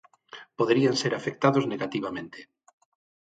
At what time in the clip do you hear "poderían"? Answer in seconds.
0.57-0.95